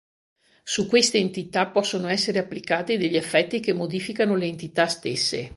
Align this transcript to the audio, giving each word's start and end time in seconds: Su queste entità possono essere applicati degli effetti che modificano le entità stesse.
Su 0.63 0.87
queste 0.87 1.19
entità 1.19 1.67
possono 1.69 2.07
essere 2.07 2.39
applicati 2.39 2.97
degli 2.97 3.15
effetti 3.17 3.59
che 3.59 3.71
modificano 3.73 4.35
le 4.35 4.47
entità 4.47 4.87
stesse. 4.87 5.49